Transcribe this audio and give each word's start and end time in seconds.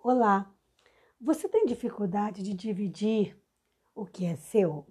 Olá, 0.00 0.48
você 1.20 1.48
tem 1.48 1.66
dificuldade 1.66 2.40
de 2.40 2.54
dividir 2.54 3.36
o 3.92 4.06
que 4.06 4.24
é 4.24 4.36
seu? 4.36 4.86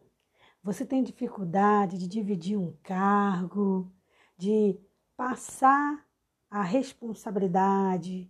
Você 0.62 0.86
tem 0.86 1.02
dificuldade 1.02 1.98
de 1.98 2.10
dividir 2.10 2.58
um 2.58 2.76
cargo, 2.84 3.90
de 4.38 4.78
passar 5.16 6.06
a 6.50 6.62
responsabilidade 6.62 8.30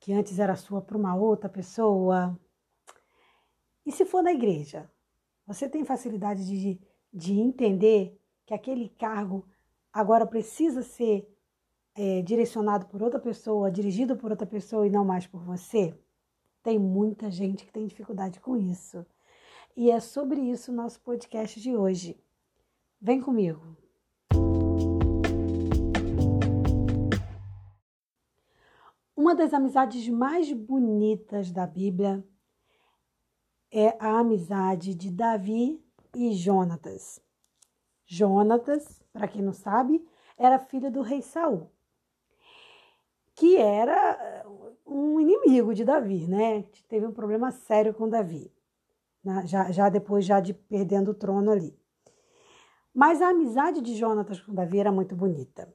que 0.00 0.12
antes 0.12 0.40
era 0.40 0.56
sua 0.56 0.82
para 0.82 0.98
uma 0.98 1.14
outra 1.14 1.48
pessoa? 1.48 2.36
E 3.86 3.92
se 3.92 4.04
for 4.04 4.20
na 4.20 4.32
igreja, 4.32 4.90
você 5.46 5.68
tem 5.68 5.84
facilidade 5.84 6.44
de, 6.44 6.80
de 7.14 7.38
entender 7.38 8.20
que 8.44 8.52
aquele 8.52 8.88
cargo 8.88 9.48
agora 9.92 10.26
precisa 10.26 10.82
ser 10.82 11.32
é, 12.02 12.22
direcionado 12.22 12.86
por 12.86 13.02
outra 13.02 13.20
pessoa, 13.20 13.70
dirigido 13.70 14.16
por 14.16 14.30
outra 14.30 14.46
pessoa 14.46 14.86
e 14.86 14.90
não 14.90 15.04
mais 15.04 15.26
por 15.26 15.42
você? 15.42 15.94
Tem 16.62 16.78
muita 16.78 17.30
gente 17.30 17.66
que 17.66 17.70
tem 17.70 17.86
dificuldade 17.86 18.40
com 18.40 18.56
isso. 18.56 19.04
E 19.76 19.90
é 19.90 20.00
sobre 20.00 20.40
isso 20.40 20.72
o 20.72 20.74
nosso 20.74 20.98
podcast 21.02 21.60
de 21.60 21.76
hoje. 21.76 22.18
Vem 22.98 23.20
comigo. 23.20 23.76
Uma 29.14 29.34
das 29.34 29.52
amizades 29.52 30.08
mais 30.08 30.50
bonitas 30.50 31.52
da 31.52 31.66
Bíblia 31.66 32.26
é 33.70 33.94
a 34.02 34.20
amizade 34.20 34.94
de 34.94 35.10
Davi 35.10 35.84
e 36.16 36.32
Jonatas. 36.32 37.20
Jonatas, 38.06 39.02
para 39.12 39.28
quem 39.28 39.42
não 39.42 39.52
sabe, 39.52 40.02
era 40.38 40.58
filho 40.58 40.90
do 40.90 41.02
rei 41.02 41.20
Saul 41.20 41.70
que 43.40 43.56
era 43.56 44.18
eh, 44.20 44.46
um 44.86 45.18
inimigo 45.18 45.72
de 45.72 45.82
Davi, 45.82 46.26
né? 46.26 46.62
Teve 46.86 47.06
um 47.06 47.12
problema 47.12 47.50
sério 47.50 47.94
com 47.94 48.06
Davi, 48.06 48.52
né? 49.24 49.46
já, 49.46 49.70
já 49.72 49.88
depois 49.88 50.26
já 50.26 50.40
de 50.40 50.52
perdendo 50.52 51.12
o 51.12 51.14
trono 51.14 51.50
ali. 51.50 51.74
Mas 52.92 53.22
a 53.22 53.30
amizade 53.30 53.80
de 53.80 53.96
Jonatas 53.96 54.42
com 54.42 54.52
Davi 54.52 54.78
era 54.78 54.92
muito 54.92 55.16
bonita. 55.16 55.72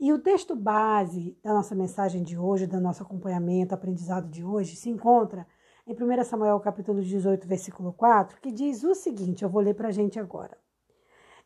E 0.00 0.12
o 0.12 0.18
texto 0.18 0.56
base 0.56 1.38
da 1.44 1.54
nossa 1.54 1.76
mensagem 1.76 2.24
de 2.24 2.36
hoje, 2.36 2.66
do 2.66 2.80
nosso 2.80 3.04
acompanhamento, 3.04 3.72
aprendizado 3.72 4.28
de 4.28 4.44
hoje, 4.44 4.74
se 4.74 4.90
encontra 4.90 5.46
em 5.86 5.94
1 5.94 6.24
Samuel 6.24 6.58
capítulo 6.58 7.00
18, 7.00 7.46
versículo 7.46 7.92
4, 7.92 8.40
que 8.40 8.50
diz 8.50 8.82
o 8.82 8.96
seguinte, 8.96 9.44
eu 9.44 9.48
vou 9.48 9.62
ler 9.62 9.74
para 9.74 9.88
a 9.88 9.92
gente 9.92 10.18
agora. 10.18 10.58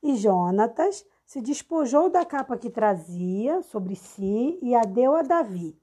E 0.02 0.16
Jonatas 0.16 1.04
se 1.30 1.40
despojou 1.40 2.10
da 2.10 2.24
capa 2.24 2.58
que 2.58 2.68
trazia 2.68 3.62
sobre 3.62 3.94
si 3.94 4.58
e 4.60 4.74
a 4.74 4.80
deu 4.80 5.14
a 5.14 5.22
Davi, 5.22 5.80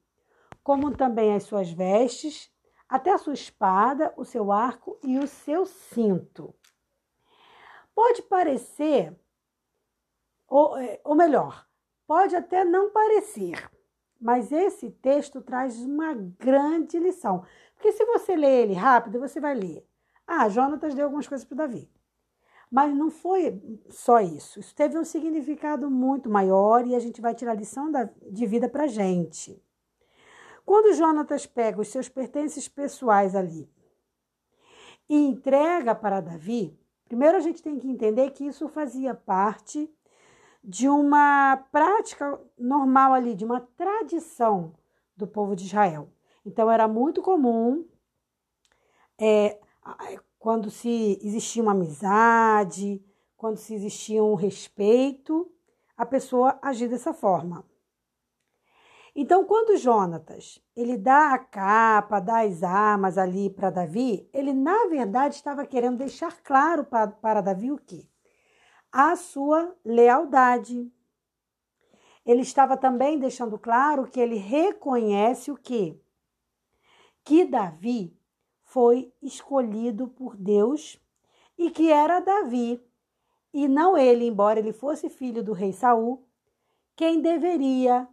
como 0.61 0.93
também 0.93 1.33
as 1.33 1.43
suas 1.43 1.71
vestes, 1.71 2.51
até 2.89 3.13
a 3.13 3.17
sua 3.17 3.33
espada, 3.33 4.13
o 4.17 4.25
seu 4.25 4.51
arco 4.51 4.99
e 5.01 5.17
o 5.17 5.25
seu 5.25 5.65
cinto. 5.65 6.53
Pode 7.95 8.23
parecer, 8.23 9.17
ou, 10.49 10.77
é, 10.77 10.99
ou 11.05 11.15
melhor, 11.15 11.65
pode 12.05 12.35
até 12.35 12.65
não 12.65 12.89
parecer, 12.91 13.71
mas 14.19 14.51
esse 14.51 14.91
texto 14.91 15.41
traz 15.41 15.79
uma 15.79 16.13
grande 16.13 16.99
lição. 16.99 17.45
Porque 17.73 17.93
se 17.93 18.03
você 18.03 18.35
ler 18.35 18.63
ele 18.63 18.73
rápido, 18.73 19.17
você 19.17 19.39
vai 19.39 19.55
ler. 19.55 19.87
Ah, 20.27 20.49
Jonatas 20.49 20.93
deu 20.93 21.05
algumas 21.05 21.25
coisas 21.25 21.47
para 21.47 21.59
Davi. 21.59 21.89
Mas 22.69 22.93
não 22.93 23.09
foi 23.09 23.61
só 23.89 24.19
isso. 24.19 24.59
Isso 24.59 24.75
teve 24.75 24.97
um 24.97 25.05
significado 25.05 25.89
muito 25.89 26.29
maior 26.29 26.85
e 26.85 26.95
a 26.95 26.99
gente 26.99 27.21
vai 27.21 27.33
tirar 27.33 27.53
lição 27.53 27.89
da, 27.89 28.09
de 28.29 28.45
vida 28.45 28.67
para 28.67 28.87
gente. 28.87 29.61
Quando 30.65 30.93
Jonatas 30.93 31.45
pega 31.45 31.79
os 31.79 31.87
seus 31.87 32.09
pertences 32.09 32.67
pessoais 32.67 33.35
ali 33.35 33.69
e 35.07 35.15
entrega 35.15 35.95
para 35.95 36.19
Davi, 36.19 36.77
primeiro 37.07 37.37
a 37.37 37.39
gente 37.39 37.63
tem 37.63 37.79
que 37.79 37.89
entender 37.89 38.31
que 38.31 38.45
isso 38.45 38.67
fazia 38.67 39.15
parte 39.15 39.89
de 40.61 40.89
uma 40.89 41.55
prática 41.71 42.37
normal 42.57 43.13
ali, 43.13 43.33
de 43.33 43.45
uma 43.45 43.61
tradição 43.61 44.73
do 45.15 45.25
povo 45.25 45.55
de 45.55 45.63
Israel. 45.63 46.09
Então 46.45 46.69
era 46.69 46.85
muito 46.85 47.21
comum 47.21 47.85
é, 49.17 49.57
quando 50.39 50.69
se 50.69 51.19
existia 51.21 51.63
uma 51.63 51.71
amizade, 51.71 53.03
quando 53.35 53.57
se 53.57 53.73
existia 53.73 54.23
um 54.23 54.35
respeito, 54.35 55.51
a 55.95 56.05
pessoa 56.05 56.59
agir 56.61 56.87
dessa 56.87 57.13
forma. 57.13 57.65
Então, 59.19 59.43
quando 59.45 59.77
Jonatas 59.77 60.63
ele 60.75 60.95
dá 60.95 61.33
a 61.33 61.39
capa, 61.39 62.19
dá 62.19 62.41
as 62.41 62.61
armas 62.61 63.17
ali 63.17 63.49
para 63.49 63.71
Davi, 63.71 64.29
ele 64.31 64.53
na 64.53 64.85
verdade 64.85 65.33
estava 65.33 65.65
querendo 65.65 65.97
deixar 65.97 66.39
claro 66.43 66.85
para, 66.85 67.41
Davi 67.41 67.71
o 67.71 67.79
quê? 67.79 68.07
A 68.91 69.15
sua 69.15 69.75
lealdade. 69.83 70.91
Ele 72.23 72.41
estava 72.41 72.77
também 72.77 73.17
deixando 73.17 73.57
claro 73.57 74.05
que 74.05 74.19
ele 74.19 74.35
reconhece 74.35 75.49
o 75.49 75.57
quê? 75.57 75.99
Que 77.23 77.43
Davi 77.43 78.15
foi 78.67 79.13
escolhido 79.21 80.09
por 80.09 80.35
Deus 80.35 81.01
e 81.57 81.71
que 81.71 81.89
era 81.89 82.19
Davi, 82.19 82.83
e 83.53 83.65
não 83.65 83.97
ele, 83.97 84.25
embora 84.25 84.59
ele 84.59 84.73
fosse 84.73 85.09
filho 85.09 85.41
do 85.41 85.53
rei 85.53 85.71
Saul, 85.71 86.27
quem 86.93 87.21
deveria 87.21 88.07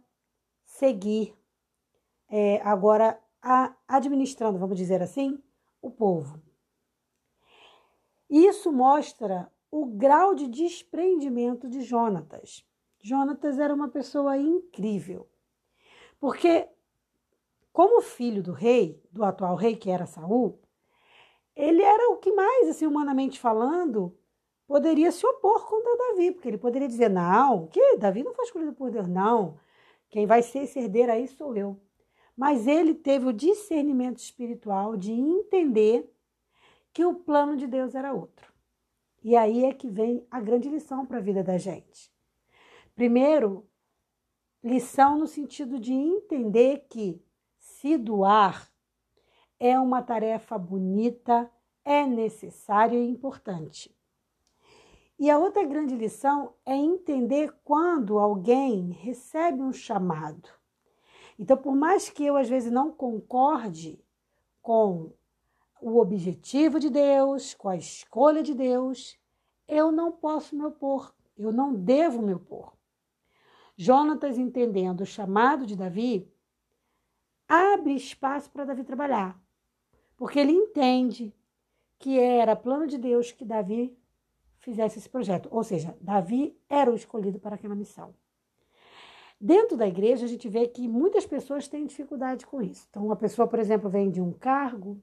seguir 0.63 1.37
é, 2.29 2.61
agora 2.61 3.21
a, 3.41 3.75
administrando, 3.85 4.57
vamos 4.57 4.77
dizer 4.77 5.01
assim, 5.01 5.37
o 5.81 5.91
povo. 5.91 6.41
Isso 8.29 8.71
mostra 8.71 9.51
o 9.69 9.85
grau 9.85 10.33
de 10.33 10.47
desprendimento 10.47 11.67
de 11.67 11.81
Jonatas. 11.81 12.65
Jonatas 13.01 13.59
era 13.59 13.73
uma 13.73 13.89
pessoa 13.89 14.37
incrível, 14.37 15.29
porque 16.17 16.69
como 17.75 18.01
filho 18.01 18.41
do 18.41 18.53
rei, 18.53 19.03
do 19.11 19.21
atual 19.21 19.53
rei 19.53 19.75
que 19.75 19.89
era 19.89 20.05
Saul, 20.05 20.57
ele 21.53 21.81
era 21.81 22.09
o 22.09 22.15
que 22.15 22.31
mais, 22.31 22.69
assim, 22.69 22.87
humanamente 22.87 23.37
falando, 23.37 24.17
poderia 24.65 25.11
se 25.11 25.27
opor 25.27 25.67
contra 25.67 25.97
Davi, 25.97 26.31
porque 26.31 26.47
ele 26.47 26.57
poderia 26.57 26.87
dizer: 26.87 27.09
não, 27.09 27.67
que 27.67 27.97
Davi 27.97 28.23
não 28.23 28.33
foi 28.33 28.45
escolhido 28.45 28.71
por 28.71 28.89
Deus, 28.89 29.09
não. 29.09 29.59
Quem 30.09 30.25
vai 30.25 30.41
ser 30.41 30.59
esse 30.59 30.79
herdeiro 30.79 31.11
aí 31.11 31.27
sou 31.27 31.53
eu. 31.53 31.77
Mas 32.37 32.65
ele 32.65 32.93
teve 32.93 33.27
o 33.27 33.33
discernimento 33.33 34.19
espiritual 34.19 34.95
de 34.95 35.11
entender 35.11 36.09
que 36.93 37.03
o 37.03 37.13
plano 37.13 37.57
de 37.57 37.67
Deus 37.67 37.93
era 37.93 38.13
outro. 38.13 38.53
E 39.21 39.35
aí 39.35 39.65
é 39.65 39.73
que 39.73 39.89
vem 39.89 40.25
a 40.31 40.39
grande 40.39 40.69
lição 40.69 41.05
para 41.05 41.17
a 41.17 41.21
vida 41.21 41.43
da 41.43 41.57
gente. 41.57 42.09
Primeiro, 42.95 43.67
lição 44.63 45.17
no 45.17 45.27
sentido 45.27 45.77
de 45.77 45.91
entender 45.91 46.85
que 46.89 47.24
se 47.79 47.97
doar 47.97 48.69
é 49.59 49.77
uma 49.79 50.01
tarefa 50.01 50.57
bonita, 50.57 51.49
é 51.83 52.05
necessária 52.05 52.97
e 52.97 53.09
importante. 53.09 53.95
E 55.19 55.29
a 55.29 55.37
outra 55.37 55.63
grande 55.63 55.95
lição 55.95 56.53
é 56.65 56.75
entender 56.75 57.53
quando 57.63 58.17
alguém 58.17 58.91
recebe 58.91 59.61
um 59.61 59.71
chamado. 59.71 60.49
Então, 61.37 61.57
por 61.57 61.75
mais 61.75 62.09
que 62.09 62.25
eu 62.25 62.37
às 62.37 62.49
vezes 62.49 62.71
não 62.71 62.91
concorde 62.91 64.03
com 64.61 65.11
o 65.81 65.99
objetivo 65.99 66.79
de 66.79 66.89
Deus, 66.89 67.53
com 67.53 67.69
a 67.69 67.75
escolha 67.75 68.41
de 68.41 68.53
Deus, 68.53 69.17
eu 69.67 69.91
não 69.91 70.11
posso 70.11 70.55
me 70.55 70.65
opor, 70.65 71.13
eu 71.37 71.51
não 71.51 71.73
devo 71.73 72.21
me 72.21 72.33
opor. 72.33 72.73
Jonatas, 73.77 74.37
entendendo 74.37 75.01
o 75.01 75.05
chamado 75.05 75.65
de 75.65 75.75
Davi, 75.75 76.31
abre 77.47 77.95
espaço 77.95 78.49
para 78.51 78.65
Davi 78.65 78.83
trabalhar, 78.83 79.39
porque 80.17 80.39
ele 80.39 80.51
entende 80.51 81.33
que 81.99 82.19
era 82.19 82.55
plano 82.55 82.87
de 82.87 82.97
Deus 82.97 83.31
que 83.31 83.45
Davi 83.45 83.97
fizesse 84.59 84.97
esse 84.97 85.09
projeto, 85.09 85.47
ou 85.51 85.63
seja, 85.63 85.95
Davi 86.01 86.57
era 86.67 86.91
o 86.91 86.95
escolhido 86.95 87.39
para 87.39 87.55
aquela 87.55 87.75
missão. 87.75 88.13
Dentro 89.39 89.77
da 89.77 89.87
igreja, 89.87 90.25
a 90.25 90.27
gente 90.27 90.47
vê 90.47 90.67
que 90.67 90.87
muitas 90.87 91.25
pessoas 91.25 91.67
têm 91.67 91.85
dificuldade 91.85 92.45
com 92.45 92.61
isso. 92.61 92.87
Então, 92.89 93.05
uma 93.05 93.15
pessoa, 93.15 93.47
por 93.47 93.59
exemplo, 93.59 93.89
vem 93.89 94.09
de 94.09 94.21
um 94.21 94.31
cargo, 94.31 95.01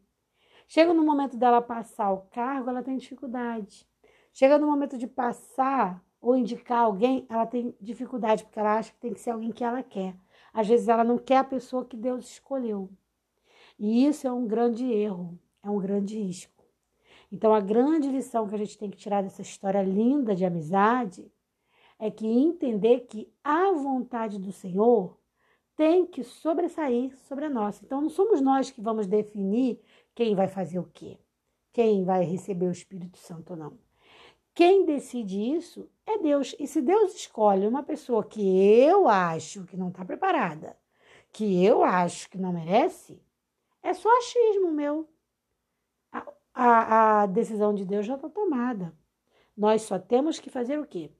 chega 0.67 0.93
no 0.93 1.05
momento 1.05 1.37
dela 1.37 1.61
passar 1.61 2.11
o 2.11 2.23
cargo, 2.23 2.71
ela 2.71 2.83
tem 2.83 2.97
dificuldade. 2.97 3.87
Chega 4.33 4.59
no 4.59 4.67
momento 4.67 4.97
de 4.97 5.07
passar 5.07 6.03
ou 6.21 6.35
indicar 6.37 6.81
alguém, 6.85 7.27
ela 7.29 7.47
tem 7.47 7.77
dificuldade, 7.81 8.45
porque 8.45 8.59
ela 8.59 8.79
acha 8.79 8.93
que 8.93 8.99
tem 8.99 9.13
que 9.13 9.21
ser 9.21 9.31
alguém 9.31 9.53
que 9.53 9.63
ela 9.63 9.83
quer. 9.83 10.17
Às 10.53 10.69
vezes 10.69 10.89
ela 10.89 11.05
não 11.05 11.19
quer 11.19 11.39
a 11.39 11.45
pessoa 11.45 11.85
que 11.85 11.97
Deus 11.97 12.27
escolheu. 12.29 12.91
E 13.79 14.07
isso 14.07 14.27
é 14.27 14.33
um 14.33 14.47
grande 14.47 14.85
erro, 14.85 15.39
é 15.63 15.71
um 15.71 15.79
grande 15.79 16.19
risco. 16.19 16.65
Então, 17.31 17.55
a 17.55 17.61
grande 17.61 18.11
lição 18.11 18.47
que 18.47 18.55
a 18.55 18.59
gente 18.59 18.77
tem 18.77 18.91
que 18.91 18.97
tirar 18.99 19.23
dessa 19.23 19.41
história 19.41 19.83
linda 19.83 20.35
de 20.35 20.45
amizade 20.45 21.33
é 21.99 22.11
que 22.11 22.27
entender 22.27 23.07
que 23.07 23.33
a 23.43 23.73
vontade 23.73 24.39
do 24.39 24.53
Senhor 24.53 25.19
tem 25.75 26.07
que 26.07 26.23
sobressair 26.23 27.17
sobre 27.27 27.47
a 27.47 27.51
nossa. 27.51 27.83
Então, 27.85 28.03
não 28.03 28.11
somos 28.11 28.41
nós 28.41 28.71
que 28.71 28.83
vamos 28.83 29.07
definir 29.07 29.81
quem 30.15 30.35
vai 30.35 30.47
fazer 30.47 30.79
o 30.79 30.91
quê, 30.93 31.19
quem 31.73 32.05
vai 32.05 32.23
receber 32.25 32.67
o 32.67 32.73
Espírito 32.73 33.17
Santo 33.17 33.53
ou 33.53 33.57
não. 33.57 33.79
Quem 34.55 34.85
decide 34.85 35.39
isso 35.39 35.89
é 36.07 36.19
Deus. 36.19 36.55
E 36.59 36.67
se 36.67 36.83
Deus 36.83 37.15
escolhe 37.15 37.67
uma 37.67 37.83
pessoa 37.83 38.25
que 38.25 38.41
eu 38.41 39.09
acho 39.09 39.65
que 39.65 39.77
não 39.77 39.89
está 39.89 40.05
preparada, 40.05 40.77
que 41.33 41.65
eu 41.65 41.83
acho 41.83 42.29
que 42.29 42.37
não 42.37 42.53
merece, 42.53 43.23
é 43.83 43.95
só 43.95 44.09
achismo 44.19 44.71
meu. 44.71 45.09
A, 46.13 46.33
a, 46.55 47.23
a 47.23 47.27
decisão 47.27 47.75
de 47.75 47.85
Deus 47.85 48.05
já 48.05 48.15
está 48.15 48.29
tomada. 48.29 48.95
Nós 49.57 49.83
só 49.83 49.99
temos 49.99 50.39
que 50.39 50.51
fazer 50.51 50.79
o 50.79 50.87
quê? 50.87 51.11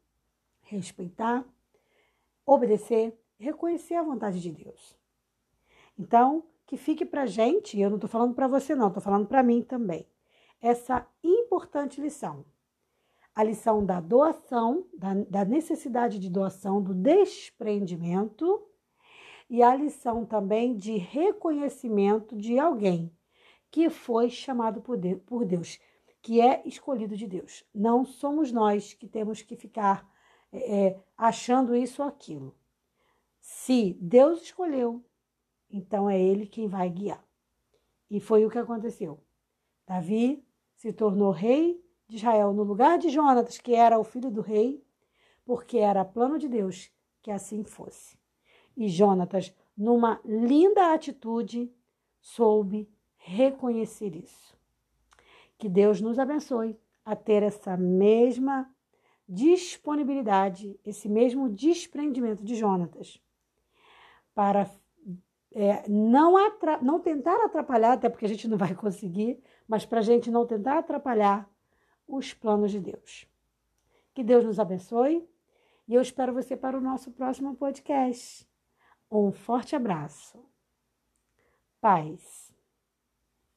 Respeitar, 0.61 1.45
obedecer, 2.45 3.19
reconhecer 3.39 3.95
a 3.95 4.03
vontade 4.03 4.41
de 4.41 4.53
Deus. 4.53 4.95
Então, 5.99 6.45
que 6.67 6.77
fique 6.77 7.05
para 7.05 7.27
gente, 7.27 7.81
eu 7.81 7.89
não 7.89 7.97
estou 7.97 8.09
falando 8.09 8.35
para 8.35 8.49
você 8.49 8.75
não, 8.75 8.89
estou 8.89 9.03
falando 9.03 9.27
para 9.27 9.43
mim 9.43 9.63
também, 9.63 10.07
essa 10.61 11.07
importante 11.23 12.01
lição 12.01 12.45
a 13.35 13.43
lição 13.43 13.85
da 13.85 14.01
doação, 14.01 14.87
da, 14.93 15.15
da 15.15 15.45
necessidade 15.45 16.19
de 16.19 16.29
doação, 16.29 16.83
do 16.83 16.95
desprendimento 16.95 18.67
e 19.49 19.63
a 19.63 19.75
lição 19.75 20.25
também 20.25 20.77
de 20.77 20.97
reconhecimento 20.97 22.37
de 22.37 22.59
alguém 22.59 23.11
que 23.71 23.89
foi 23.89 24.29
chamado 24.29 24.83
por 24.83 25.45
Deus, 25.47 25.81
que 26.21 26.41
é 26.41 26.63
escolhido 26.67 27.17
de 27.17 27.27
Deus. 27.27 27.65
Não 27.75 28.05
somos 28.05 28.53
nós 28.53 28.93
que 28.93 29.09
temos 29.09 29.41
que 29.41 29.57
ficar 29.57 30.07
é, 30.53 30.87
é, 30.87 31.01
achando 31.17 31.75
isso 31.75 32.03
ou 32.03 32.09
aquilo. 32.09 32.55
Se 33.41 33.97
Deus 34.01 34.43
escolheu, 34.43 35.03
então 35.71 36.09
é 36.09 36.21
Ele 36.21 36.47
quem 36.47 36.69
vai 36.69 36.89
guiar. 36.91 37.25
E 38.11 38.21
foi 38.21 38.45
o 38.45 38.51
que 38.51 38.59
aconteceu. 38.59 39.19
Davi 39.87 40.47
se 40.77 40.93
tornou 40.93 41.31
rei 41.31 41.83
de 42.13 42.19
Israel 42.19 42.53
no 42.53 42.63
lugar 42.63 42.99
de 42.99 43.09
Jonatas, 43.09 43.57
que 43.57 43.75
era 43.75 43.99
o 43.99 44.05
filho 44.05 44.31
do 44.31 44.43
rei, 44.43 44.85
porque 45.47 45.79
era 45.79 46.05
plano 46.05 46.39
de 46.39 46.47
Deus 46.47 46.93
que 47.23 47.31
assim 47.31 47.65
fosse. 47.65 48.19
E 48.77 48.87
Jonatas, 48.87 49.55
numa 49.75 50.21
linda 50.23 50.93
atitude, 50.93 51.73
soube 52.21 52.87
reconhecer 53.17 54.15
isso. 54.15 54.55
Que 55.57 55.71
Deus 55.71 56.03
nos 56.03 56.19
abençoe 56.19 56.79
a 57.03 57.17
ter 57.17 57.43
essa 57.43 57.79
mesma 57.79 58.71
disponibilidade, 59.27 60.79
esse 60.85 61.09
mesmo 61.09 61.49
desprendimento 61.49 62.45
de 62.45 62.55
Jonatas, 62.55 63.19
para 64.35 64.71
é, 65.55 65.89
não, 65.89 66.35
não 66.83 67.01
tentar 67.01 67.43
atrapalhar, 67.43 67.93
até 67.93 68.11
porque 68.11 68.27
a 68.27 68.29
gente 68.29 68.47
não 68.47 68.59
vai 68.59 68.75
conseguir, 68.75 69.43
mas 69.67 69.87
para 69.87 70.01
a 70.01 70.03
gente 70.03 70.31
não 70.31 70.47
tentar 70.47 70.79
atrapalhar 70.79 71.51
os 72.07 72.33
planos 72.35 72.71
de 72.71 72.81
Deus. 72.81 73.27
Que 74.15 74.25
Deus 74.25 74.45
nos 74.45 74.59
abençoe 74.59 75.27
e 75.87 75.95
eu 75.95 76.01
espero 76.01 76.33
você 76.33 76.57
para 76.57 76.77
o 76.77 76.81
nosso 76.81 77.11
próximo 77.11 77.55
podcast. 77.55 78.49
Um 79.11 79.31
forte 79.31 79.77
abraço. 79.77 80.43
Paz. 81.81 82.42